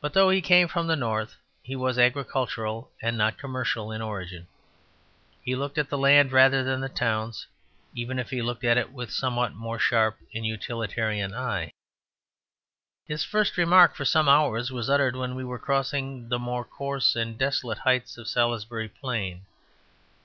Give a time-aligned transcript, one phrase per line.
[0.00, 4.48] But though he came from the north he was agricultural and not commercial in origin;
[5.40, 7.46] he looked at the land rather than the towns,
[7.94, 11.70] even if he looked at it with a somewhat more sharp and utilitarian eye.
[13.06, 17.14] His first remark for some hours was uttered when we were crossing the more coarse
[17.14, 19.46] and desolate heights of Salisbury Plain.